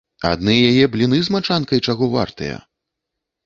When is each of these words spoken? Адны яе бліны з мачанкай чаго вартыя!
Адны 0.29 0.55
яе 0.69 0.85
бліны 0.95 1.21
з 1.29 1.35
мачанкай 1.37 1.85
чаго 1.87 2.11
вартыя! 2.19 2.61